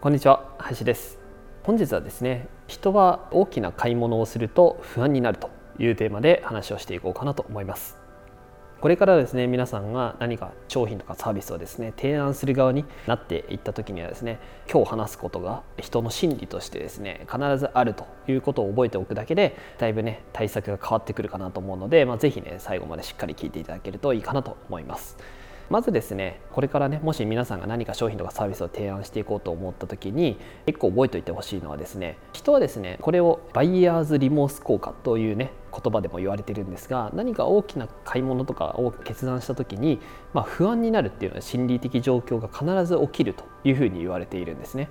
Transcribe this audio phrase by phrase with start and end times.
[0.00, 1.18] こんにちは林です
[1.62, 7.98] 本日はですね人は大きな買い物をすると不安になるというテーマで話をしていこうかなと思います
[8.80, 14.38] これからですね皆さんが何か商品とかサービスをですね提案する側になっていった時にはですね
[14.72, 25.18] 今日話すことが人の心理としてですね必ずあるということを覚えておくだけでだいぶね対策が変わってくるかなと思うので、まあ、ぜひね最後までしっかり聞いていただけるといいかなと思います。
[25.70, 40.00] まずですねこれからねもし皆さんが何か商品とかサービスを提案していこうと思った時に1個覚えておいてほしいのはですね人はですねこれをバイヤーズリモース効果というね言葉でも言われてるんですが何か大きな買い物とかを決断した時に、
[40.34, 44.88] まあ、不安になるっていうのは心理的状況が必ず起きるというふうに言われているんですね。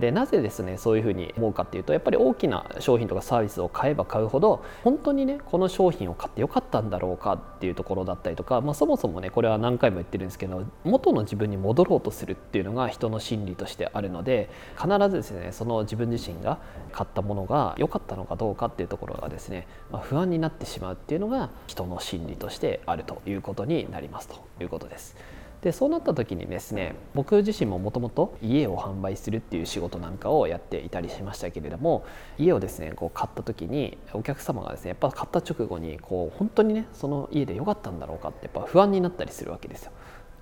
[0.00, 14.48] でなぜですねそういうふうに思うかっていうとやっぱり大きな商品とかサービスを買えば買うほど本当にねこの商品を買ってよかったんだろうかっていうところだったりとか、まあ、そもそもねこれは何回も言ってるんですけど元の自分に戻ろうとするっていうのが人の心理としてあるので
[14.80, 16.58] 必ずですねその自分自身が
[16.92, 25.39] 買ったものが良かったのかどうかっていうところがですね、まあ、不安になってしまうっていうのが人の心理としてあるということになりますということです。
[25.62, 32.06] でそうなった時にですね僕自身ももともと家を販売するっていう仕事なんかをやっていたりしましたけれども
[32.38, 39.92] 家をですねこう買った時にお客様がですねやっぱ買った直後にこう本当にねその家で良かったんだろうかってやっぱ不安になったりするわけですよ。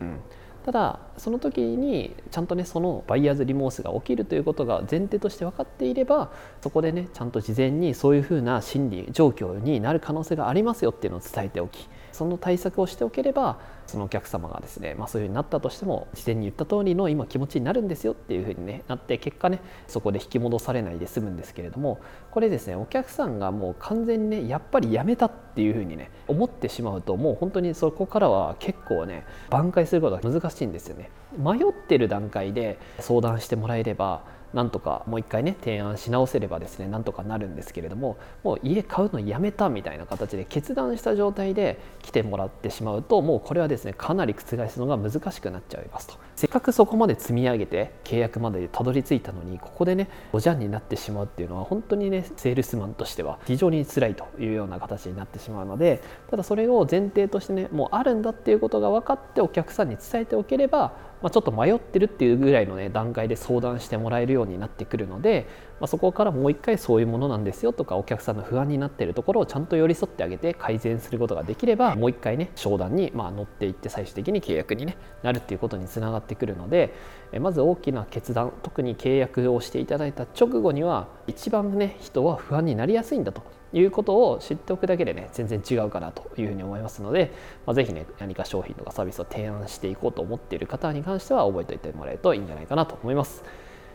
[0.02, 0.20] うん
[0.64, 31.10] ただその時にちゃんとねそのバイヤーズリモースが起きるということが前提として分かっていればそこでねちゃんと事前にそういうふうな心理状況になる可能性がありますよっていうのを伝えておきその対策をしておければそのお客様がですね、まあ、そういうふうになったとしても事前に言った通りの今気持ちになるんですよっていうふうに、ね、なって結果ねそこで引き戻されないで済むんですけれどもこれですねお客さんがもう完全にねやっぱりやめたっていうふうにね思ってしまうともう本当にそこからは結構ね挽回することが難しいんですよね。
[31.36, 34.22] 迷ってる段階で相談してもらえれば
[34.54, 46.14] なんとかもう一回ね提案し直せればですねなんとかなるんですけれどももう家買うのやめたみたいな形で決断した状態で来てもらってしまうともうこれはですねかなり覆すのが難しくなっちゃいますと。
[46.36, 60.92] せっかくそこまで積み上げて契約までたどり着いたのにここでねおじゃんになってしまうっていうのは本当にねセールスマンとしては非常に辛いというような形になってしまうのでただそれを前提としてねもうあるんだっていうことが分かってお客さんに伝えておければ
[61.22, 65.48] まあ、ちょっと迷ってるっていうぐらいの、ね、段階で相談してもらえるようになってくるので、
[65.80, 76.94] まあ、そこからもう一回そういうものなんですよとかお客さんの不安になっているところをちゃんと寄り添ってあげて改善することができればもう一回ね商談にまあ乗っていって最終的に契約に、ね、なるっていうことにつながってくるので
[77.40, 83.42] まず大きな決断特に契約をしていただいた直後には一番ね人は不安になりやすいんだと
[83.72, 87.32] いうことを知っておくだけでね全然違うかなというふうに思いますので、
[87.66, 93.44] まあ、ぜひね何か商品とかサービスを提案していこうと思っている方に関しては覚えておいてもらえるといいんじゃないかなと思います。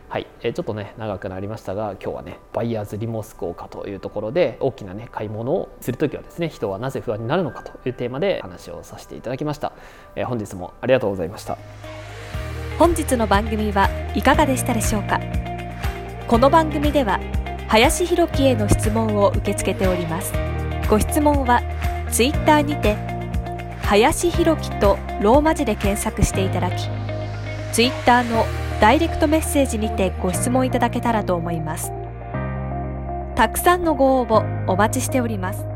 [0.08, 9.72] はい、えー、ちょっとね長くなりましたが今日はねバイヤーズリモース効果というところで大きなね買い物をする時はですね人はなぜ不安になるのかというテーマで話をさせていただきました、
[10.14, 11.58] え、本日もありがとうございました。
[12.78, 15.20] 本日の番組はいかがでしたでしょうか？
[16.28, 17.18] この番組では
[17.68, 20.32] 林弘樹への質問を受け付けております。
[20.88, 21.62] ご質問は
[22.10, 22.96] ツイッターにて
[23.82, 26.88] 林弘樹とローマ字で検索していただき
[27.72, 28.44] ツイッターの
[28.80, 31.90] ダイレクトメッセージにてご質問いただけたらと思います。
[33.34, 35.73] たくさんのご応募お待ちしております。